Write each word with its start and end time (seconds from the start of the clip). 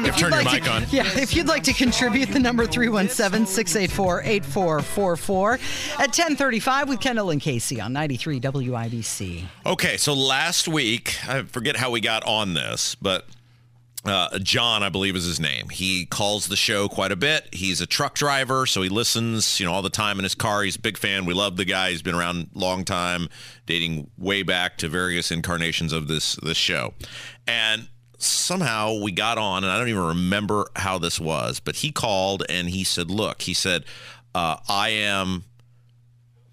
I'm 0.00 0.06
You've 0.06 0.18
your 0.18 0.30
like 0.30 0.46
mic 0.50 0.64
to- 0.64 0.70
on. 0.70 0.86
Yeah, 0.90 1.06
if 1.18 1.36
you'd 1.36 1.46
like 1.46 1.62
to 1.64 1.74
contribute, 1.74 2.30
the 2.30 2.38
number 2.38 2.66
317-684-8444 2.66 5.52
at 5.94 5.98
1035 6.08 6.88
with 6.88 7.00
Kendall 7.00 7.28
and 7.30 7.38
Casey 7.40 7.82
on 7.82 7.92
93 7.92 8.40
WIBC. 8.40 9.44
Okay, 9.66 9.98
so 9.98 10.14
last 10.14 10.66
week, 10.68 11.18
I 11.28 11.42
forget 11.42 11.76
how 11.76 11.90
we 11.90 12.00
got 12.00 12.24
on 12.24 12.54
this, 12.54 12.94
but 12.94 13.26
uh, 14.06 14.38
John, 14.38 14.82
I 14.82 14.88
believe 14.88 15.16
is 15.16 15.26
his 15.26 15.38
name. 15.38 15.68
He 15.68 16.06
calls 16.06 16.48
the 16.48 16.56
show 16.56 16.88
quite 16.88 17.12
a 17.12 17.16
bit. 17.16 17.46
He's 17.52 17.82
a 17.82 17.86
truck 17.86 18.14
driver, 18.14 18.64
so 18.64 18.80
he 18.80 18.88
listens, 18.88 19.60
you 19.60 19.66
know, 19.66 19.72
all 19.74 19.82
the 19.82 19.90
time 19.90 20.18
in 20.18 20.22
his 20.24 20.34
car. 20.34 20.62
He's 20.62 20.76
a 20.76 20.80
big 20.80 20.96
fan. 20.96 21.26
We 21.26 21.34
love 21.34 21.58
the 21.58 21.66
guy. 21.66 21.90
He's 21.90 22.00
been 22.00 22.14
around 22.14 22.48
a 22.54 22.58
long 22.58 22.86
time, 22.86 23.28
dating 23.66 24.10
way 24.16 24.42
back 24.42 24.78
to 24.78 24.88
various 24.88 25.30
incarnations 25.30 25.92
of 25.92 26.08
this 26.08 26.36
this 26.36 26.56
show. 26.56 26.94
And 27.46 27.88
somehow 28.22 29.00
we 29.00 29.12
got 29.12 29.38
on, 29.38 29.64
and 29.64 29.72
I 29.72 29.78
don't 29.78 29.88
even 29.88 30.04
remember 30.04 30.68
how 30.76 30.98
this 30.98 31.18
was, 31.20 31.60
but 31.60 31.76
he 31.76 31.90
called 31.92 32.44
and 32.48 32.68
he 32.70 32.84
said, 32.84 33.10
"Look," 33.10 33.42
he 33.42 33.54
said, 33.54 33.84
uh, 34.34 34.56
"I 34.68 34.90
am." 34.90 35.44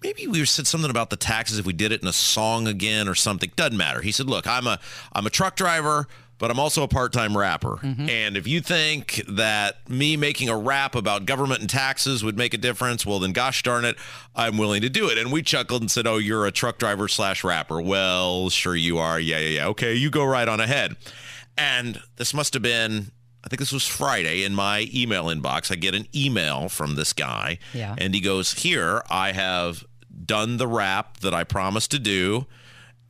maybe 0.02 0.26
we 0.26 0.44
said 0.44 0.66
something 0.66 0.90
about 0.90 1.10
the 1.10 1.16
taxes 1.16 1.58
if 1.58 1.66
we 1.66 1.72
did 1.72 1.90
it 1.92 2.00
in 2.02 2.06
a 2.08 2.12
song 2.12 2.68
again 2.68 3.08
or 3.08 3.14
something 3.14 3.50
doesn't 3.56 3.76
matter. 3.76 4.00
He 4.00 4.12
said 4.12 4.28
look 4.28 4.46
i'm 4.46 4.66
a 4.66 4.78
i'm 5.12 5.26
a 5.26 5.30
truck 5.30 5.56
driver 5.56 6.06
but 6.38 6.52
i'm 6.52 6.60
also 6.60 6.84
a 6.84 6.88
part-time 6.88 7.36
rapper 7.36 7.80
and 7.82 8.36
if 8.36 8.46
you 8.46 8.60
think 8.60 9.20
that 9.28 9.90
me 9.90 10.16
making 10.16 10.48
a 10.48 10.56
rap 10.56 10.94
about 10.94 11.26
government 11.26 11.62
and 11.62 11.68
taxes 11.68 12.22
would 12.22 12.36
make 12.38 12.54
a 12.54 12.58
difference 12.58 13.04
well 13.04 13.18
then 13.18 13.32
gosh 13.32 13.62
darn 13.64 13.84
it 13.84 13.96
i'm 14.36 14.56
willing 14.56 14.82
to 14.82 14.88
do 14.88 15.08
it. 15.08 15.18
And 15.18 15.32
we 15.32 15.42
chuckled 15.42 15.82
and 15.82 15.90
said 15.90 16.06
oh 16.06 16.18
you're 16.18 16.46
a 16.46 16.52
truck 16.52 16.78
driver 16.78 17.08
slash 17.08 17.42
rapper. 17.42 17.80
Well 17.80 18.50
sure 18.50 18.76
you 18.76 18.98
are. 18.98 19.18
Yeah 19.18 19.38
yeah 19.40 19.48
yeah. 19.48 19.66
Okay 19.68 19.94
you 19.94 20.10
go 20.10 20.24
right 20.24 20.46
on 20.46 20.60
ahead 20.60 20.94
and 21.58 22.00
this 22.16 22.32
must 22.32 22.54
have 22.54 22.62
been 22.62 23.10
I 23.44 23.48
think 23.48 23.60
this 23.60 23.72
was 23.72 23.86
Friday 23.86 24.42
in 24.42 24.54
my 24.54 24.88
email 24.92 25.26
inbox. 25.26 25.70
I 25.70 25.76
get 25.76 25.94
an 25.94 26.06
email 26.14 26.68
from 26.68 26.96
this 26.96 27.12
guy. 27.12 27.58
Yeah. 27.72 27.94
And 27.96 28.14
he 28.14 28.20
goes, 28.20 28.52
Here, 28.52 29.02
I 29.08 29.32
have 29.32 29.84
done 30.24 30.56
the 30.56 30.66
rap 30.66 31.20
that 31.20 31.32
I 31.32 31.44
promised 31.44 31.90
to 31.92 31.98
do, 31.98 32.46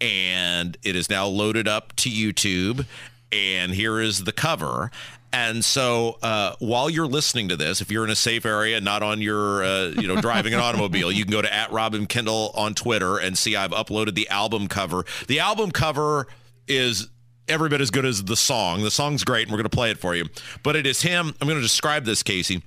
and 0.00 0.76
it 0.82 0.96
is 0.96 1.08
now 1.08 1.26
loaded 1.26 1.66
up 1.66 1.96
to 1.96 2.10
YouTube. 2.10 2.86
And 3.32 3.72
here 3.72 4.00
is 4.00 4.24
the 4.24 4.32
cover. 4.32 4.90
And 5.32 5.62
so, 5.62 6.16
uh, 6.22 6.54
while 6.58 6.88
you're 6.88 7.06
listening 7.06 7.48
to 7.48 7.56
this, 7.56 7.82
if 7.82 7.90
you're 7.90 8.04
in 8.04 8.10
a 8.10 8.16
safe 8.16 8.46
area, 8.46 8.80
not 8.80 9.02
on 9.02 9.20
your, 9.20 9.62
uh, 9.62 9.88
you 9.88 10.08
know, 10.08 10.20
driving 10.20 10.54
an 10.54 10.60
automobile, 10.62 11.12
you 11.12 11.24
can 11.24 11.32
go 11.32 11.42
to 11.42 11.52
at 11.52 11.70
Robin 11.70 12.06
Kendall 12.06 12.52
on 12.54 12.74
Twitter 12.74 13.18
and 13.18 13.36
see 13.36 13.54
I've 13.54 13.72
uploaded 13.72 14.14
the 14.14 14.28
album 14.30 14.68
cover. 14.68 15.04
The 15.26 15.40
album 15.40 15.70
cover 15.70 16.28
is 16.66 17.08
every 17.48 17.68
bit 17.68 17.80
as 17.80 17.90
good 17.90 18.04
as 18.04 18.24
the 18.24 18.36
song. 18.36 18.82
The 18.82 18.90
song's 18.90 19.24
great, 19.24 19.42
and 19.42 19.52
we're 19.52 19.58
going 19.58 19.70
to 19.70 19.76
play 19.76 19.90
it 19.90 19.98
for 19.98 20.14
you. 20.14 20.26
But 20.62 20.76
it 20.76 20.86
is 20.86 21.02
him. 21.02 21.34
I'm 21.40 21.48
going 21.48 21.58
to 21.58 21.62
describe 21.62 22.04
this, 22.04 22.22
Casey. 22.22 22.62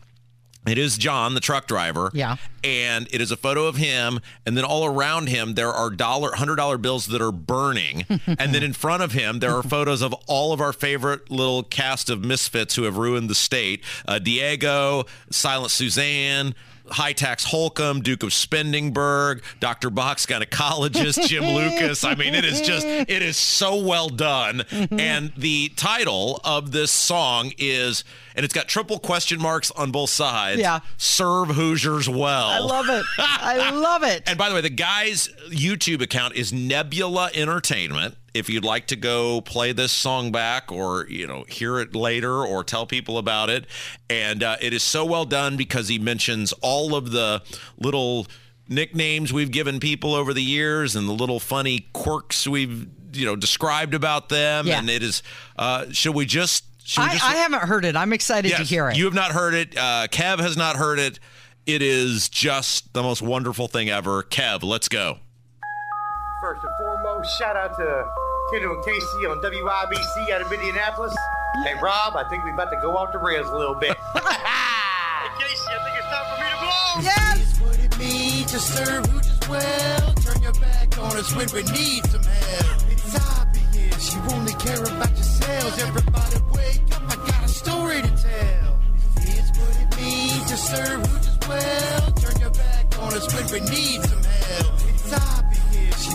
It 0.68 0.78
is 0.78 0.98
John, 0.98 1.34
the 1.34 1.40
truck 1.40 1.66
driver. 1.66 2.12
Yeah. 2.14 2.36
And 2.64 3.08
it 3.12 3.20
is 3.20 3.32
a 3.32 3.38
photo 3.38 3.66
of 3.66 3.78
him, 3.78 4.20
and 4.46 4.56
then 4.56 4.64
all 4.64 4.86
around 4.86 5.28
him 5.28 5.56
there 5.56 5.72
are 5.72 5.90
dollar, 5.90 6.36
hundred 6.36 6.58
dollar 6.58 6.78
bills 6.78 7.08
that 7.08 7.20
are 7.22 7.32
burning, 7.32 8.06
and 8.28 8.54
then 8.54 8.62
in 8.62 8.74
front 8.74 9.02
of 9.02 9.12
him 9.14 9.40
there 9.40 9.56
are 9.56 9.64
photos 9.64 10.04
of 10.04 10.14
all 10.28 10.54
of 10.54 10.62
our 10.62 10.72
favorite 10.72 11.32
little 11.32 11.64
cast 11.64 12.12
of 12.12 12.24
misfits 12.24 12.76
who 12.76 12.84
have 12.84 12.98
ruined 12.98 13.28
the 13.28 13.36
state: 13.36 13.84
uh, 14.08 14.20
Diego, 14.20 15.06
Silent 15.32 15.72
Suzanne. 15.72 16.54
High 16.92 17.14
tax 17.14 17.46
Holcomb, 17.46 18.02
Duke 18.02 18.24
of 18.24 18.30
Spendingburg, 18.30 19.42
Dr. 19.60 19.90
Box 19.90 20.26
gynecologist, 20.26 21.28
Jim 21.28 21.44
Lucas. 21.56 22.04
I 22.04 22.16
mean, 22.16 22.36
it 22.36 22.46
is 22.46 22.62
just, 22.62 22.86
it 22.86 23.10
is 23.10 23.38
so 23.38 23.82
well 23.84 24.10
done. 24.10 24.60
Mm-hmm. 24.70 25.00
And 25.00 25.34
the 25.38 25.70
title 25.76 26.42
of 26.44 26.72
this 26.72 26.92
song 26.92 27.52
is, 27.58 28.04
and 28.36 28.44
it's 28.44 28.54
got 28.54 28.68
triple 28.68 29.00
question 29.00 29.42
marks 29.42 29.72
on 29.72 29.92
both 29.92 30.10
sides. 30.10 30.60
Yeah. 30.62 30.80
Serve 30.98 31.50
Hoosiers 31.50 32.08
well. 32.08 32.48
I 32.48 32.60
love 32.60 32.90
it. 32.90 33.06
I 33.18 33.72
love 33.74 34.04
it. 34.04 34.24
And 34.28 34.38
by 34.38 34.50
the 34.50 34.56
way, 34.56 34.62
the 34.62 34.70
guy's 34.70 35.30
YouTube 35.50 36.02
account 36.02 36.36
is 36.36 36.54
Nebula 36.54 37.32
Entertainment. 37.34 38.16
If 38.34 38.50
you'd 38.50 38.64
like 38.64 38.88
to 38.88 38.96
go 38.96 39.42
play 39.42 39.74
this 39.74 39.92
song 39.92 40.32
back 40.32 40.72
or, 40.72 41.06
you 41.10 41.28
know, 41.28 41.44
hear 41.50 41.80
it 41.80 41.94
later 41.94 42.46
or 42.46 42.64
tell 42.64 42.86
people 42.86 43.18
about 43.18 43.50
it. 43.50 43.68
And 44.10 44.42
uh, 44.42 44.56
it 44.62 44.72
is 44.72 44.84
so 44.84 45.04
well 45.04 45.26
done 45.26 45.58
because 45.58 45.90
he 45.90 46.00
mentions 46.00 46.54
all 46.62 46.96
of 46.96 47.12
the 47.12 47.42
little 47.78 48.28
nicknames 48.70 49.34
we've 49.34 49.52
given 49.52 49.82
people 49.82 50.16
over 50.16 50.34
the 50.34 50.42
years 50.42 50.96
and 50.96 51.10
the 51.10 51.14
little 51.14 51.42
funny 51.42 51.90
quirks 51.92 52.48
we've, 52.48 52.88
you 53.14 53.26
know, 53.26 53.36
described 53.36 53.94
about 53.94 54.30
them. 54.30 54.66
Yeah. 54.66 54.80
And 54.80 54.90
it 54.90 55.04
is, 55.04 55.24
uh, 55.58 55.92
should 55.92 56.16
we 56.16 56.26
just, 56.26 56.64
should 56.88 57.02
we 57.02 57.10
I, 57.10 57.12
just 57.12 57.26
I 57.26 57.36
haven't 57.36 57.64
heard 57.64 57.84
it. 57.84 57.98
I'm 57.98 58.14
excited 58.14 58.56
to 58.56 58.64
hear 58.64 58.90
it. 58.90 58.96
You 58.96 59.04
have 59.06 59.14
not 59.14 59.32
heard 59.32 59.54
it. 59.54 59.78
Uh, 59.78 60.08
Kev 60.10 60.40
has 60.40 60.56
not 60.56 60.78
heard 60.78 61.00
it. 61.00 61.20
It 61.66 61.82
is 61.82 62.30
just 62.30 62.94
the 62.94 63.04
most 63.04 63.22
wonderful 63.22 63.68
thing 63.68 63.90
ever. 63.90 64.24
Kev, 64.24 64.64
let's 64.64 64.88
go. 64.88 65.20
First 66.42 66.64
and 66.64 66.72
foremost, 66.80 66.91
shout 67.24 67.56
out 67.56 67.76
to 67.78 68.06
Kendall 68.52 68.74
and 68.76 68.84
Casey 68.84 69.26
on 69.28 69.40
WIBC 69.42 70.32
out 70.32 70.42
of 70.42 70.52
Indianapolis. 70.52 71.16
Hey, 71.64 71.74
Rob, 71.82 72.16
I 72.16 72.24
think 72.30 72.44
we're 72.44 72.54
about 72.54 72.72
to 72.72 72.80
go 72.82 72.98
off 72.98 73.12
the 73.12 73.20
rails 73.20 73.48
a 73.48 73.56
little 73.56 73.76
bit. 73.76 73.98
hey, 74.14 75.28
Casey, 75.40 75.68
I 75.70 75.84
think 75.84 75.98
it's 75.98 76.08
time 76.08 76.26
for 76.30 76.42
me 76.42 76.50
to 76.50 76.58
blow. 76.58 77.02
Yes! 77.04 77.60
What 77.60 77.80
it 77.80 77.98
means 78.00 78.52
to 78.52 78.60
serve 78.60 79.06
Hoosiers 79.06 79.50
well. 79.50 80.14
Turn 80.16 80.42
your 80.42 80.54
back 80.54 80.98
on 80.98 81.18
us 81.18 81.36
when 81.36 81.48
we 81.54 81.64
need 81.72 82.06
some 82.08 82.24
help. 82.24 82.92
It's 82.92 83.40
obvious 83.40 84.16
you 84.16 84.22
only 84.32 84.54
care 84.54 84.82
about 84.82 85.12
yourselves. 85.12 85.80
Everybody 85.84 86.38
wake 86.54 86.96
up, 86.96 87.04
I 87.08 87.16
got 87.16 87.44
a 87.46 87.48
story 87.48 88.02
to 88.02 88.08
tell. 88.10 88.80
It's 89.18 89.60
what 89.60 89.78
it 89.78 90.02
means 90.02 90.46
to 90.50 90.58
serve 90.58 91.06
Hoosiers 91.06 91.40
well. 91.48 92.12
Turn 92.14 92.42
your 92.42 92.52
back 92.52 93.00
on 93.00 93.14
us 93.14 93.34
when 93.34 93.46
we 93.52 93.70
need 93.70 94.02
some 94.04 94.24
help. 94.24 94.81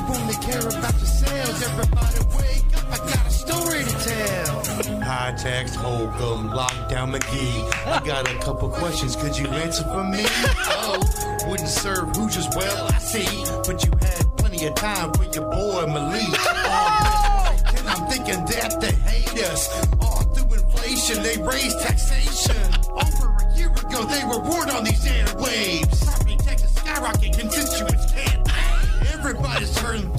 It's 0.08 0.18
obvious 0.18 0.20
only 0.20 0.34
care 0.46 0.60
about 0.68 0.94
yourselves. 0.98 1.62
Everybody 1.62 2.36
wake 2.36 2.76
up, 2.76 2.92
I 2.92 2.98
got 2.98 3.26
a 3.26 3.30
story 3.30 3.84
to 3.84 3.96
tell. 4.08 5.00
High 5.02 5.34
tax, 5.36 5.74
Holcomb, 5.74 6.50
lockdown 6.50 7.16
McGee. 7.16 7.86
I 7.86 8.04
got 8.04 8.30
a 8.30 8.34
couple 8.38 8.68
questions, 8.68 9.16
could 9.16 9.36
you 9.36 9.46
answer 9.48 9.84
for 9.84 10.04
me? 10.04 10.24
Oh, 10.68 11.46
wouldn't 11.48 11.68
serve 11.68 12.14
Hoosiers 12.16 12.48
well, 12.56 12.86
I 12.92 12.98
see. 12.98 13.44
But 13.66 13.84
you 13.84 13.92
had 14.00 14.36
plenty 14.36 14.66
of 14.66 14.74
time 14.74 15.12
for 15.12 15.24
your 15.24 15.50
boy 15.50 15.86
Malik. 15.86 16.22
Oh, 16.68 17.56
and 17.78 17.88
I'm 17.88 18.08
thinking 18.08 18.44
that 18.46 18.80
they 18.80 18.92
hate 18.92 19.44
us. 19.44 19.68
All 20.00 20.22
through 20.34 20.54
inflation, 20.54 21.22
they 21.22 21.36
raised 21.38 21.80
taxation. 21.80 22.56
Over 22.90 23.36
a 23.36 23.56
year 23.56 23.70
ago, 23.70 24.04
they 24.04 24.24
were 24.24 24.38
warned 24.40 24.70
on 24.70 24.84
these 24.84 25.04
airwaves. 25.04 26.04
Property 26.04 26.36
taxes 26.38 26.70
skyrocket, 26.70 27.38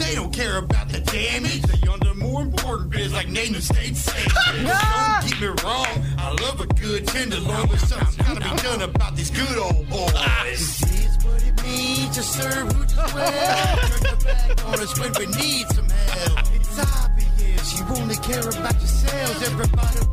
they 0.07 0.15
don't 0.15 0.33
care 0.33 0.57
about 0.57 0.87
the 0.89 0.99
damage. 1.01 1.61
They 1.63 1.87
under 1.87 2.13
more 2.13 2.41
important 2.41 2.91
biz 2.91 3.11
like 3.13 3.27
naming 3.27 3.61
states 3.61 3.99
safe. 3.99 4.33
Don't 4.45 5.29
get 5.29 5.41
me 5.41 5.47
wrong, 5.63 5.87
I 6.17 6.35
love 6.41 6.61
a 6.61 6.67
good 6.67 7.07
tenderloin, 7.07 7.67
but 7.67 7.79
something's 7.79 8.15
gotta 8.15 8.55
be 8.55 8.61
done 8.61 8.81
about 8.81 9.15
these 9.15 9.31
good 9.31 9.57
old 9.57 9.89
boys. 9.89 10.83
It's 11.07 11.25
what 11.25 11.43
it 11.43 11.63
means 11.63 12.15
to 12.15 12.23
serve 12.23 12.71
Hoosiers 12.71 13.13
well. 13.13 13.77
Turn 13.77 14.01
your 14.03 14.17
back 14.17 14.65
on 14.65 14.79
us 14.79 14.99
when 14.99 15.11
we 15.19 15.25
need 15.35 15.67
some 15.69 15.89
help. 15.89 16.55
It's 16.55 16.79
obvious 16.79 17.79
you 17.79 17.85
only 17.95 18.15
care 18.15 18.47
about 18.47 18.75
yourselves. 18.75 19.43
Everybody 19.43 20.06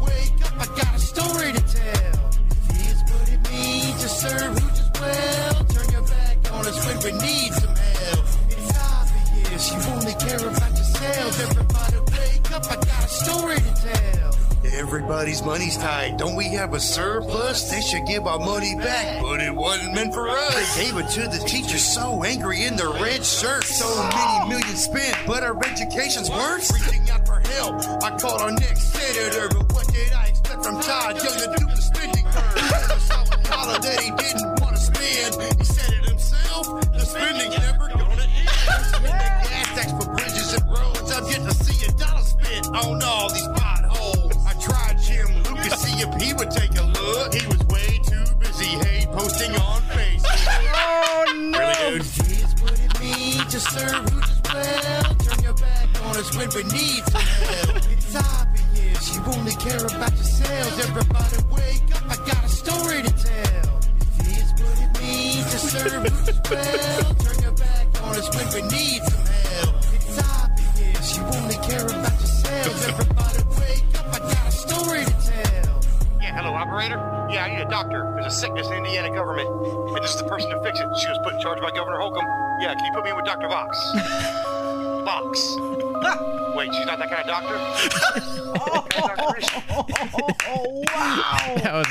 Everybody's 15.34 15.75
money's 15.75 15.76
tight. 15.76 16.16
Don't 16.16 16.36
we 16.36 16.44
have 16.54 16.75
a 16.75 16.81
surplus? 16.81 17.69
They 17.69 17.81
should 17.81 18.06
give 18.06 18.25
our 18.25 18.38
money 18.38 18.76
back, 18.76 19.20
but 19.20 19.40
it 19.40 19.52
wasn't 19.52 19.92
meant 19.92 20.14
for 20.14 20.28
us. 20.28 20.76
They 20.76 20.84
gave 20.84 20.96
it 20.96 21.08
to 21.10 21.22
the 21.22 21.44
teachers 21.44 21.82
so 21.82 22.22
angry 22.22 22.62
in 22.62 22.76
their 22.76 22.90
red 22.90 23.25
shirts. 23.25 23.76
So 23.76 23.88
many 24.14 24.48
millions 24.48 24.84
spent, 24.84 25.16
but 25.26 25.42
our 25.42 25.58
education's 25.64 26.31
worse. 26.31 26.70
Reaching 26.72 27.10
out 27.10 27.26
for 27.26 27.40
help. 27.40 27.82
I 28.04 28.16
called 28.16 28.42
our 28.42 28.52
next 28.52 28.92
senator, 28.92 29.48
but 29.48 29.72
what 29.72 29.88
did 29.92 30.12
I 30.12 30.28
expect 30.28 30.64
from 30.64 30.81
Todd 30.81 31.16
Young 31.16 31.26
to 31.26 31.56
do 31.58 31.66
the 31.66 31.82
spending 31.82 32.25
curve? 32.26 33.42
Dollar 33.50 33.78
that 33.80 34.00
he 34.00 34.10
didn't 34.12 34.60
want 34.60 34.76
to 34.76 34.82
spend. 34.82 35.58
He 35.58 35.64
said 35.64 35.94
it 35.94 36.04
himself. 36.10 36.80
The 36.92 37.00
spending's 37.00 37.58
never 37.58 37.88
gonna 37.88 38.22
end. 38.22 38.48
Spend 38.87 39.02
the 39.02 39.10
gas 39.10 39.66
tax 39.75 39.90
for 39.98 40.14
bridges 40.14 40.54
and 40.54 40.70
roads. 40.70 41.10
I'm 41.10 41.26
yet 41.26 41.42
to 41.42 41.54
see 41.54 41.87
a 41.87 41.92
dollar 41.98 42.22
spent 42.22 42.66
on 42.69 43.02
all 43.02 43.32
these 43.32 43.48
sickness 78.34 78.66
in 78.69 78.75
Indiana 78.75 79.10
government, 79.14 79.48
and 79.48 80.04
this 80.04 80.14
is 80.14 80.20
the 80.20 80.28
person 80.28 80.50
to 80.50 80.60
fix 80.62 80.81
it. 80.81 80.86
She 80.98 81.08
was 81.08 81.19
put 81.22 81.34
in 81.34 81.40
charge 81.40 81.60
by 81.60 81.70
Governor 81.70 81.98
Holcomb. 81.98 82.26
Yeah, 82.60 82.75
can 82.75 82.84
you 82.84 82.92
put 82.92 83.04
me 83.04 83.10
in 83.10 83.16
with 83.16 83.25
Dr. 83.25 83.48
Box? 83.48 83.78
Box. 85.04 85.56
Wait, 86.56 86.72
she's 86.75 86.86
not 86.86 86.98
that 86.98 87.10
kind 87.10 87.22
of 87.22 87.26
doctor? 87.26 87.56
Oh 90.46 90.82
wow! 90.86 91.54
That 91.56 91.72
was 91.72 91.86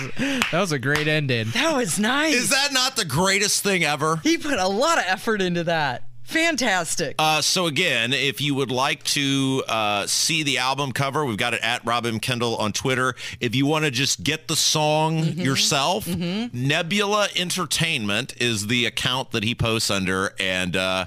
that 0.51 0.59
was 0.61 0.71
a 0.71 0.79
great 0.79 1.07
ending. 1.07 1.49
That 1.49 1.75
was 1.75 1.99
nice. 1.99 2.35
Is 2.35 2.49
that 2.49 2.71
not 2.71 2.95
the 2.95 3.05
greatest 3.05 3.63
thing 3.63 3.83
ever? 3.83 4.17
He 4.23 4.37
put 4.37 4.59
a 4.59 4.67
lot 4.67 4.97
of 4.97 5.03
effort 5.07 5.41
into 5.41 5.63
that. 5.65 6.07
Fantastic. 6.33 7.15
Uh, 7.19 7.41
so 7.41 7.67
again, 7.67 8.11
if 8.11 8.41
you 8.41 8.55
would 8.55 8.71
like 8.71 9.03
to 9.03 9.63
uh, 9.67 10.07
see 10.07 10.41
the 10.43 10.57
album 10.57 10.91
cover, 10.91 11.23
we've 11.25 11.37
got 11.37 11.53
it 11.53 11.61
at 11.61 11.85
Robin 11.85 12.19
Kendall 12.19 12.55
on 12.57 12.73
Twitter. 12.73 13.13
If 13.39 13.53
you 13.53 13.65
want 13.65 13.85
to 13.85 13.91
just 13.91 14.23
get 14.23 14.47
the 14.47 14.55
song 14.55 15.19
yourself, 15.19 16.07
Nebula 16.07 17.27
Entertainment 17.35 18.33
is 18.41 18.67
the 18.67 18.85
account 18.85 19.31
that 19.31 19.43
he 19.43 19.53
posts 19.53 19.91
under, 19.91 20.33
and 20.39 20.75
uh, 20.75 21.05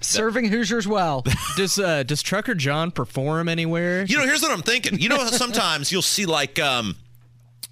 Serving 0.00 0.46
Hoosiers 0.46 0.88
well. 0.88 1.24
Does 1.56 1.78
uh, 1.78 2.02
does 2.02 2.22
Trucker 2.22 2.54
John 2.54 2.90
perform 2.90 3.48
anywhere? 3.48 4.04
you 4.04 4.16
know, 4.16 4.24
here's 4.24 4.42
what 4.42 4.50
I'm 4.50 4.62
thinking. 4.62 4.98
You 4.98 5.08
know, 5.08 5.26
sometimes 5.26 5.92
you'll 5.92 6.02
see 6.02 6.26
like 6.26 6.58
um, 6.58 6.96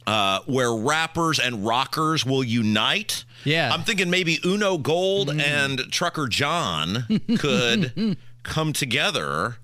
uh, 0.07 0.41
where 0.47 0.75
rappers 0.75 1.39
and 1.39 1.65
rockers 1.67 2.25
will 2.25 2.45
unite. 2.45 3.25
Yeah. 3.45 3.73
I'm 3.73 3.83
thinking 3.83 4.11
maybe 4.11 4.39
Uno 4.45 4.79
Gold 4.79 5.31
and 5.31 5.79
Trucker 5.91 6.27
John 6.27 7.07
could 7.39 8.17
come 8.43 8.73
together 8.73 9.57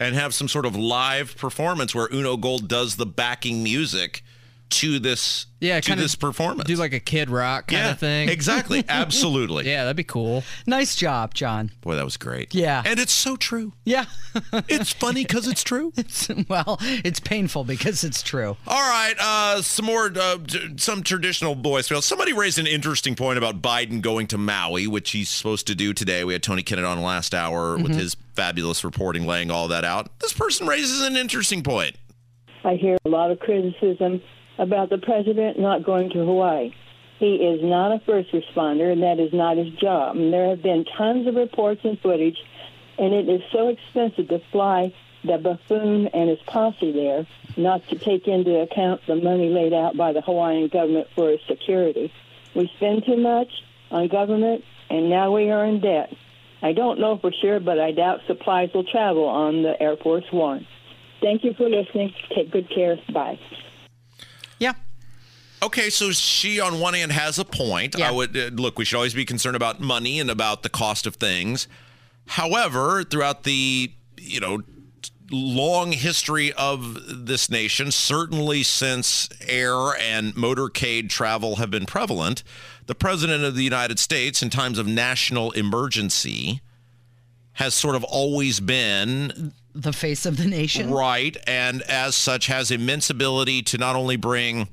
and 0.00 0.14
have 0.14 0.34
some 0.34 0.48
sort 0.48 0.66
of 0.66 0.76
live 0.76 1.36
performance 1.36 1.94
where 1.94 2.08
Uno 2.12 2.36
Gold 2.36 2.68
does 2.68 2.96
the 2.96 3.06
backing 3.06 3.62
music 3.62 4.22
to 4.70 4.98
this 4.98 5.46
Yeah, 5.60 5.80
to 5.80 5.86
kinda 5.86 6.02
this 6.02 6.14
performance. 6.14 6.66
Do 6.66 6.76
like 6.76 6.92
a 6.92 7.00
Kid 7.00 7.30
Rock 7.30 7.68
kind 7.68 7.84
yeah, 7.84 7.90
of 7.92 7.98
thing. 7.98 8.28
Exactly. 8.28 8.84
Absolutely. 8.88 9.68
Yeah, 9.68 9.84
that'd 9.84 9.96
be 9.96 10.04
cool. 10.04 10.42
nice 10.66 10.96
job, 10.96 11.34
John. 11.34 11.70
Boy, 11.80 11.94
that 11.94 12.04
was 12.04 12.16
great. 12.16 12.54
Yeah. 12.54 12.82
And 12.84 12.98
it's 12.98 13.12
so 13.12 13.36
true. 13.36 13.72
Yeah. 13.84 14.06
It's 14.68 14.92
funny 14.92 15.22
because 15.22 15.46
it's 15.46 15.62
true. 15.62 15.92
well, 16.48 16.78
it's 16.80 17.20
painful 17.20 17.62
because 17.64 18.02
it's 18.02 18.20
true. 18.22 18.56
All 18.66 18.90
right, 18.90 19.14
uh, 19.20 19.62
some 19.62 19.86
more, 19.86 20.10
uh, 20.14 20.38
t- 20.44 20.74
some 20.76 21.02
traditional 21.04 21.54
boys' 21.54 21.88
voicemail. 21.88 22.02
Somebody 22.02 22.32
raised 22.32 22.58
an 22.58 22.66
interesting 22.66 23.14
point 23.14 23.38
about 23.38 23.62
Biden 23.62 24.00
going 24.00 24.26
to 24.28 24.38
Maui, 24.38 24.86
which 24.88 25.12
he's 25.12 25.28
supposed 25.28 25.66
to 25.68 25.74
do 25.76 25.92
today. 25.92 26.24
We 26.24 26.32
had 26.32 26.42
Tony 26.42 26.62
Kennett 26.62 26.84
on 26.84 27.00
last 27.02 27.34
hour 27.34 27.76
with 27.76 27.94
his 27.94 28.16
fabulous 28.34 28.82
reporting, 28.82 29.26
laying 29.26 29.50
all 29.50 29.68
that 29.68 29.84
out. 29.84 30.18
This 30.18 30.32
person 30.32 30.66
raises 30.66 31.02
an 31.02 31.16
interesting 31.16 31.62
point. 31.62 31.96
I 32.64 32.74
hear 32.74 32.96
a 33.04 33.08
lot 33.08 33.30
of 33.30 33.38
criticism 33.40 34.22
about 34.58 34.90
the 34.90 34.98
president 34.98 35.58
not 35.58 35.82
going 35.82 36.10
to 36.10 36.18
Hawaii. 36.18 36.72
He 37.18 37.36
is 37.36 37.62
not 37.62 37.92
a 37.92 38.00
first 38.00 38.32
responder, 38.32 38.92
and 38.92 39.02
that 39.02 39.18
is 39.18 39.32
not 39.32 39.56
his 39.56 39.72
job. 39.74 40.16
And 40.16 40.32
there 40.32 40.48
have 40.48 40.62
been 40.62 40.84
tons 40.84 41.26
of 41.26 41.36
reports 41.36 41.80
and 41.84 41.98
footage, 42.00 42.38
and 42.98 43.14
it 43.14 43.28
is 43.28 43.42
so 43.52 43.68
expensive 43.68 44.28
to 44.28 44.40
fly 44.50 44.92
the 45.24 45.38
buffoon 45.38 46.08
and 46.08 46.28
his 46.28 46.40
posse 46.46 46.92
there, 46.92 47.26
not 47.56 47.86
to 47.88 47.98
take 47.98 48.28
into 48.28 48.60
account 48.60 49.00
the 49.06 49.16
money 49.16 49.48
laid 49.48 49.72
out 49.72 49.96
by 49.96 50.12
the 50.12 50.20
Hawaiian 50.20 50.68
government 50.68 51.08
for 51.14 51.30
his 51.30 51.40
security. 51.48 52.12
We 52.54 52.70
spend 52.76 53.06
too 53.06 53.16
much 53.16 53.48
on 53.90 54.08
government, 54.08 54.64
and 54.90 55.08
now 55.08 55.34
we 55.34 55.50
are 55.50 55.64
in 55.64 55.80
debt. 55.80 56.12
I 56.62 56.72
don't 56.72 56.98
know 56.98 57.16
for 57.18 57.32
sure, 57.32 57.60
but 57.60 57.78
I 57.78 57.92
doubt 57.92 58.20
supplies 58.26 58.70
will 58.74 58.84
travel 58.84 59.24
on 59.24 59.62
the 59.62 59.80
Air 59.80 59.96
Force 59.96 60.30
One. 60.30 60.66
Thank 61.20 61.44
you 61.44 61.54
for 61.54 61.68
listening. 61.68 62.12
Take 62.34 62.50
good 62.50 62.68
care. 62.68 62.98
Bye. 63.12 63.38
Okay, 65.64 65.88
so 65.88 66.12
she 66.12 66.60
on 66.60 66.78
one 66.78 66.92
hand 66.92 67.10
has 67.12 67.38
a 67.38 67.44
point. 67.44 67.96
Yeah. 67.98 68.08
I 68.08 68.10
would 68.10 68.36
uh, 68.36 68.50
look. 68.52 68.78
We 68.78 68.84
should 68.84 68.96
always 68.96 69.14
be 69.14 69.24
concerned 69.24 69.56
about 69.56 69.80
money 69.80 70.20
and 70.20 70.30
about 70.30 70.62
the 70.62 70.68
cost 70.68 71.06
of 71.06 71.16
things. 71.16 71.66
However, 72.26 73.02
throughout 73.02 73.44
the 73.44 73.90
you 74.20 74.40
know 74.40 74.60
long 75.30 75.92
history 75.92 76.52
of 76.52 77.26
this 77.26 77.48
nation, 77.48 77.90
certainly 77.90 78.62
since 78.62 79.30
air 79.48 79.94
and 79.98 80.34
motorcade 80.34 81.08
travel 81.08 81.56
have 81.56 81.70
been 81.70 81.86
prevalent, 81.86 82.42
the 82.84 82.94
president 82.94 83.42
of 83.42 83.54
the 83.54 83.64
United 83.64 83.98
States, 83.98 84.42
in 84.42 84.50
times 84.50 84.78
of 84.78 84.86
national 84.86 85.50
emergency, 85.52 86.60
has 87.54 87.72
sort 87.72 87.96
of 87.96 88.04
always 88.04 88.60
been 88.60 89.54
The 89.74 89.94
face 89.94 90.26
of 90.26 90.36
the 90.36 90.46
nation. 90.46 90.90
Right. 90.90 91.36
And 91.46 91.80
as 91.82 92.14
such, 92.14 92.48
has 92.48 92.70
immense 92.70 93.08
ability 93.08 93.62
to 93.62 93.78
not 93.78 93.96
only 93.96 94.16
bring 94.16 94.68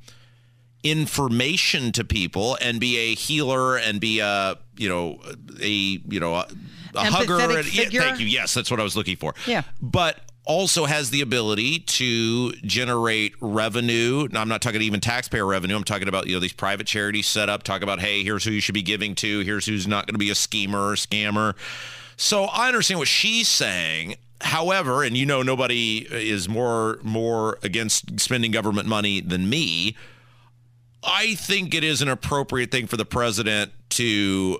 information 0.84 1.92
to 1.94 2.04
people 2.04 2.58
and 2.62 2.80
be 2.80 2.98
a 2.98 3.16
healer 3.16 3.78
and 3.78 4.00
be 4.00 4.20
a, 4.20 4.58
you 4.78 4.90
know, 4.90 5.20
a, 5.62 5.68
you 5.68 6.20
know, 6.20 6.36
a, 6.36 6.48
a 6.96 7.06
hugger. 7.06 7.40
And, 7.40 7.74
yeah, 7.74 8.02
thank 8.02 8.20
you. 8.20 8.26
Yes, 8.26 8.54
that's 8.54 8.72
what 8.72 8.80
I 8.80 8.84
was 8.84 8.96
looking 8.96 9.16
for. 9.16 9.34
Yeah. 9.46 9.64
But 9.82 10.20
also 10.44 10.86
has 10.86 11.12
the 11.12 11.22
ability 11.22 11.80
to 11.80 12.52
generate 12.64 13.34
revenue. 13.42 14.28
Now, 14.32 14.42
I'm 14.42 14.50
not 14.50 14.62
talking 14.62 14.82
even 14.82 15.00
taxpayer 15.00 15.46
revenue. 15.46 15.76
I'm 15.76 15.84
talking 15.84 16.08
about, 16.08 16.28
you 16.28 16.34
know, 16.34 16.40
these 16.40 16.52
private 16.54 16.88
charities 16.88 17.28
set 17.28 17.48
up, 17.48 17.64
talk 17.64 17.84
about, 17.84 18.00
hey, 18.00 18.24
here's 18.24 18.44
who 18.44 18.52
you 18.52 18.60
should 18.60 18.74
be 18.74 18.82
giving 18.82 19.14
to. 19.16 19.42
Here's 19.42 19.68
who's 19.68 19.88
not 19.88 20.08
going 20.08 20.16
to 20.16 20.20
be 20.20 20.32
a 20.32 20.36
schemer 20.36 20.90
or 20.90 20.96
scammer. 20.96 21.56
So 22.18 22.46
I 22.46 22.68
understand 22.68 23.00
what 23.00 23.08
she's 23.08 23.48
saying. 23.48 24.16
However, 24.42 25.04
and 25.04 25.16
you 25.16 25.28
know 25.28 25.44
nobody 25.44 26.00
is 26.10 26.50
more 26.50 26.98
more 27.04 27.60
against 27.62 28.20
spending 28.20 28.50
government 28.50 28.88
money 28.88 29.22
than 29.22 29.48
me. 29.48 29.96
I 31.04 31.36
think 31.36 31.74
it 31.74 31.84
is 31.84 32.02
an 32.02 32.08
appropriate 32.10 32.72
thing 32.72 32.88
for 32.88 32.98
the 32.98 33.06
president 33.06 33.72
to 33.92 34.60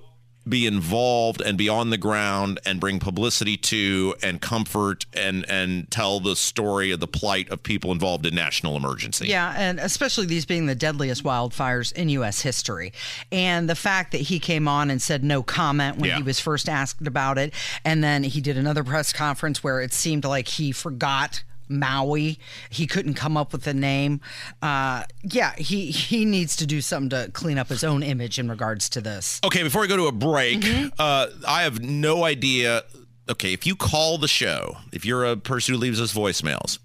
be 0.50 0.66
involved 0.66 1.40
and 1.40 1.56
be 1.56 1.70
on 1.70 1.92
the 1.92 1.98
ground 2.00 2.60
and 2.66 2.80
bring 2.80 2.98
publicity 2.98 3.56
to 3.56 4.16
and 4.24 4.42
comfort 4.42 5.06
and 5.14 5.48
and 5.48 5.90
tell 5.92 6.20
the 6.20 6.36
story 6.36 6.90
of 6.90 7.00
the 7.00 7.06
plight 7.08 7.48
of 7.52 7.62
people 7.62 7.92
involved 7.92 8.26
in 8.26 8.34
national 8.34 8.76
emergency. 8.76 9.28
Yeah, 9.28 9.54
and 9.56 9.80
especially 9.80 10.26
these 10.26 10.48
being 10.48 10.66
the 10.66 10.74
deadliest 10.74 11.24
wildfires 11.24 11.94
in 11.94 12.10
U.S. 12.10 12.42
history. 12.42 12.92
And 13.32 13.70
the 13.70 13.76
fact 13.76 14.14
that 14.14 14.22
he 14.22 14.40
came 14.40 14.68
on 14.68 14.90
and 14.90 15.00
said 15.00 15.24
no 15.24 15.44
comment 15.44 15.98
when 15.98 16.10
Yeah. 16.10 16.18
he 16.18 16.24
was 16.24 16.40
first 16.40 16.68
asked 16.68 17.06
about 17.06 17.38
it. 17.38 17.54
And 17.86 18.04
then 18.04 18.24
he 18.24 18.42
did 18.42 18.58
another 18.58 18.84
press 18.84 19.14
conference 19.14 19.64
where 19.64 19.80
it 19.80 19.94
seemed 19.94 20.26
like 20.26 20.48
he 20.48 20.72
forgot. 20.72 21.44
Maui, 21.72 22.38
he 22.70 22.86
couldn't 22.86 23.14
come 23.16 23.38
up 23.38 23.52
with 23.54 23.66
a 23.68 23.74
name. 23.74 24.22
Uh, 24.62 25.04
yeah, 25.24 25.54
he 25.56 25.92
he 25.92 26.26
needs 26.26 26.56
to 26.58 26.68
do 26.68 26.82
something 26.82 27.10
to 27.12 27.32
clean 27.32 27.58
up 27.58 27.70
his 27.70 27.84
own 27.84 28.04
image 28.04 28.38
in 28.38 28.50
regards 28.50 28.90
to 28.90 29.02
this. 29.02 29.40
Okay, 29.46 29.64
before 29.64 29.82
we 29.82 29.88
go 29.88 29.98
to 29.98 30.08
a 30.08 30.12
break, 30.12 30.60
Mm-hmm. 30.62 30.90
uh, 31.00 31.28
I 31.48 31.64
have 31.64 31.82
no 31.82 32.24
idea. 32.24 32.84
Okay, 33.30 33.54
if 33.54 33.66
you 33.66 33.76
call 33.76 34.18
the 34.18 34.28
show, 34.28 34.78
if 34.92 35.06
you're 35.06 35.24
a 35.26 35.38
person 35.38 35.74
who 35.74 35.80
leaves 35.80 36.02
us 36.02 36.14
voicemails, 36.14 36.80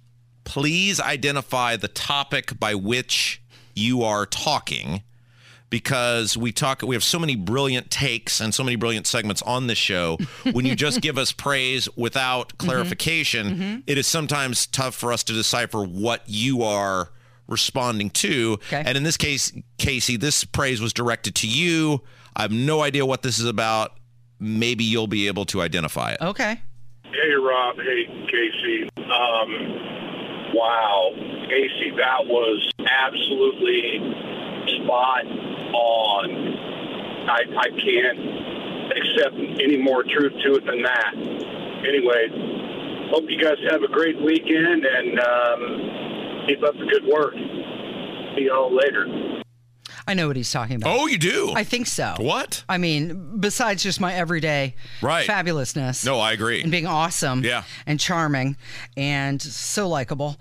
please 0.45 1.00
identify 1.00 1.76
the 1.76 1.88
topic 1.88 2.59
by 2.61 2.75
which 2.75 3.43
you 3.75 4.02
are 4.05 4.25
talking 4.26 5.02
because 5.70 6.37
we 6.37 6.52
talk 6.52 6.82
we 6.82 6.94
have 6.94 7.02
so 7.04 7.18
many 7.18 7.35
brilliant 7.37 7.90
takes 7.90 8.40
and 8.40 8.54
so 8.54 8.62
many 8.62 8.76
brilliant 8.76 9.06
segments 9.06 9.42
on 9.42 9.66
this 9.66 9.78
show 9.78 10.16
when 10.52 10.64
you 10.64 10.75
just 10.76 11.00
give 11.00 11.18
us 11.18 11.32
praise 11.32 11.88
without 11.96 12.56
clarification 12.58 13.82
it 13.87 13.99
is 13.99 14.06
sometimes 14.06 14.66
tough 14.66 14.94
for 14.94 15.12
us 15.12 15.23
to 15.25 15.32
decipher 15.32 15.82
what 15.82 16.23
you 16.26 16.62
are 16.62 17.11
responding 17.49 18.11
to 18.11 18.54
Okay. 18.66 18.82
and 18.87 18.96
in 18.96 19.02
this 19.02 19.16
case 19.16 19.52
casey 19.78 20.16
this 20.16 20.44
praise 20.44 20.80
was 20.80 20.92
directed 20.92 21.35
to 21.37 21.49
you 21.49 22.00
i 22.37 22.42
have 22.42 22.52
no 22.52 22.82
idea 22.82 23.04
what 23.06 23.23
this 23.23 23.38
is 23.38 23.44
about 23.46 23.92
maybe 24.38 24.85
you'll 24.85 25.06
be 25.06 25.26
able 25.28 25.44
to 25.46 25.62
identify 25.62 26.12
it 26.12 26.20
Okay. 26.20 26.61
Hey, 27.04 27.32
Rob. 27.40 27.76
Hey, 27.76 28.04
Casey. 28.30 28.88
Um, 28.99 30.52
wow. 30.54 31.11
Casey, 31.49 31.90
that 31.96 32.26
was 32.26 32.70
absolutely 32.85 33.99
spot 34.82 35.25
on. 35.75 37.28
I, 37.28 37.40
I 37.58 37.68
can't 37.70 38.18
accept 38.96 39.37
any 39.62 39.76
more 39.76 40.02
truth 40.04 40.32
to 40.44 40.54
it 40.54 40.64
than 40.66 40.82
that. 40.82 41.14
Anyway, 41.87 43.11
hope 43.11 43.25
you 43.28 43.40
guys 43.42 43.56
have 43.70 43.82
a 43.82 43.88
great 43.88 44.20
weekend 44.20 44.85
and 44.87 45.18
um, 45.20 46.46
keep 46.46 46.62
up 46.62 46.75
the 46.78 46.87
good 46.87 47.04
work. 47.06 47.35
See 48.37 48.44
y'all 48.46 48.75
later. 48.75 49.06
I 50.08 50.14
know 50.14 50.28
what 50.28 50.37
he's 50.37 50.52
talking 50.52 50.76
about. 50.76 50.96
oh 51.00 51.06
you 51.08 51.18
do 51.18 51.52
I 51.56 51.64
think 51.64 51.88
so. 51.88 52.14
what 52.18 52.62
I 52.68 52.78
mean, 52.78 53.40
besides 53.40 53.82
just 53.82 54.00
my 54.00 54.14
everyday 54.14 54.76
Right. 55.02 55.26
fabulousness. 55.28 56.04
no 56.04 56.20
i 56.20 56.30
agree 56.32 56.62
and 56.62 56.70
being 56.70 56.87
awesome 56.87 57.42
Yeah. 57.42 57.64
and 57.87 57.99
charming 57.99 58.56
and 58.96 59.42
so 59.42 59.88
likable 59.88 60.37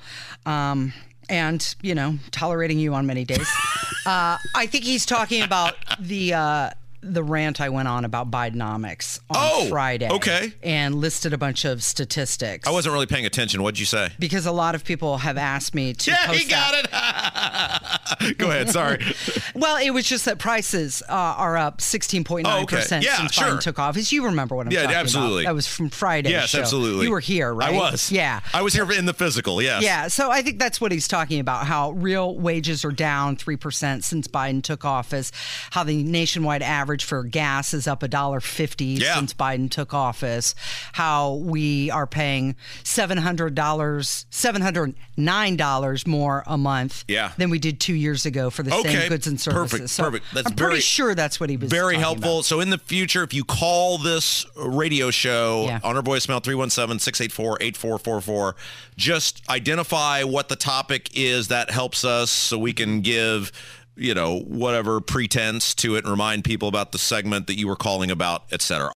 um, 0.45 0.93
and 1.29 1.75
you 1.81 1.95
know 1.95 2.17
tolerating 2.31 2.79
you 2.79 2.93
on 2.93 3.05
many 3.05 3.23
days. 3.25 3.47
Uh, 4.05 4.37
i 4.53 4.67
think 4.67 4.83
he's 4.83 5.03
talking 5.03 5.41
about 5.41 5.73
the 5.99 6.31
uh, 6.31 6.69
the 7.13 7.23
rant 7.23 7.61
i 7.61 7.69
went 7.69 7.87
on 7.87 8.03
about 8.05 8.29
bidenomics 8.31 9.19
on 9.29 9.35
Oh, 9.37 9.67
friday 9.69 10.09
okay. 10.09 10.53
and 10.63 10.95
listed 10.95 11.33
a 11.33 11.37
bunch 11.37 11.63
of 11.65 11.83
statistics 11.83 12.67
i 12.67 12.71
wasn't 12.71 12.93
really 12.93 13.05
paying 13.05 13.25
attention 13.25 13.61
what'd 13.63 13.79
you 13.79 13.85
say 13.85 14.09
because 14.19 14.45
a 14.45 14.51
lot 14.51 14.75
of 14.75 14.83
people 14.83 15.19
have 15.19 15.37
asked 15.37 15.75
me 15.75 15.93
to 15.93 16.11
yeah 16.11 16.31
he 16.33 16.47
got 16.49 16.89
that. 16.91 18.17
it 18.21 18.37
go 18.37 18.49
ahead 18.49 18.69
sorry 18.69 18.99
Well, 19.55 19.77
it 19.77 19.91
was 19.91 20.05
just 20.05 20.25
that 20.25 20.37
prices 20.37 21.01
uh, 21.07 21.13
are 21.13 21.55
up 21.55 21.77
16.9% 21.77 22.41
Oh, 22.45 22.63
okay. 22.63 22.77
Yeah, 23.01 23.15
since 23.17 23.33
sure. 23.33 23.47
Biden 23.47 23.61
took 23.61 23.79
office. 23.79 24.11
You 24.11 24.25
remember 24.25 24.53
what 24.55 24.67
I'm 24.67 24.73
Yeah, 24.73 24.81
talking 24.83 24.97
absolutely. 24.97 25.43
about. 25.43 25.51
That 25.51 25.55
was 25.55 25.67
from 25.67 25.89
Friday. 25.89 26.29
yes 26.31 26.49
show. 26.49 26.59
absolutely 26.59 27.05
You 27.05 27.11
were 27.11 27.19
here, 27.21 27.53
right? 27.53 27.73
i 27.73 27.77
was 27.77 28.11
Yeah. 28.11 28.41
i 28.53 28.61
was 28.61 28.73
here 28.73 28.89
in 28.91 29.05
the 29.05 29.13
physical 29.13 29.61
yes 29.61 29.81
Yeah, 29.83 30.07
so 30.07 30.29
I 30.31 30.41
think 30.41 30.59
that's 30.59 30.81
what 30.81 30.91
he's 30.91 31.07
talking 31.07 31.39
about 31.39 31.65
how 31.67 31.91
real 31.91 32.37
wages 32.37 32.83
are 32.83 32.91
down 32.91 33.37
3% 33.37 34.03
since 34.03 34.27
Biden 34.27 34.61
took 34.61 34.83
office, 34.85 35.31
how 35.71 35.83
the 35.83 36.03
nationwide 36.03 36.61
average 36.61 36.94
for 37.03 37.23
gas 37.23 37.73
is 37.73 37.87
up 37.87 38.01
$1.50 38.01 38.99
Yeah. 38.99 39.15
since 39.15 39.33
Biden 39.33 39.69
took 39.69 39.93
office, 39.93 40.55
how 40.93 41.33
we 41.35 41.89
are 41.91 42.07
paying 42.07 42.55
$700, 42.83 43.53
$709 44.31 46.07
more 46.07 46.43
a 46.47 46.57
month 46.57 47.03
Yeah. 47.07 47.31
than 47.37 47.49
we 47.49 47.59
did 47.59 47.79
two 47.79 47.93
years 47.93 48.25
ago 48.25 48.49
for 48.49 48.63
the 48.63 48.73
Okay, 48.73 48.93
same 48.95 49.09
goods 49.09 49.27
and 49.27 49.39
services. 49.39 49.71
perfect, 49.71 49.89
So 49.91 50.03
perfect. 50.03 50.25
That's 50.33 50.47
I'm 50.47 50.55
pretty 50.55 50.81
sure 50.81 51.15
that's 51.15 51.39
what 51.39 51.49
he 51.49 51.57
was 51.57 51.69
very 51.69 51.97
helpful. 51.97 52.35
about. 52.37 52.45
So 52.45 52.59
in 52.59 52.69
the 52.69 52.77
future, 52.77 53.23
if 53.23 53.33
you 53.33 53.43
call 53.43 53.97
this 53.97 54.45
radio 54.55 55.11
show 55.11 55.65
Yeah. 55.67 55.79
on 55.83 55.95
our 55.95 56.01
voicemail 56.03 56.41
317-684-8444, 56.43 58.55
just 58.97 59.41
identify 59.49 60.23
what 60.23 60.49
the 60.49 60.55
topic 60.55 61.09
is 61.13 61.47
that 61.49 61.71
helps 61.71 62.03
us 62.03 62.31
so 62.31 62.57
we 62.57 62.73
can 62.73 63.01
give 63.01 63.51
you 63.95 64.13
know 64.13 64.39
whatever 64.39 64.99
pretense 65.01 65.73
to 65.73 65.95
it 65.95 66.03
and 66.03 66.11
remind 66.11 66.43
people 66.43 66.67
about 66.67 66.91
the 66.91 66.97
segment 66.97 67.47
that 67.47 67.57
you 67.57 67.67
were 67.67 67.75
calling 67.75 68.11
about 68.11 68.43
etc 68.51 68.91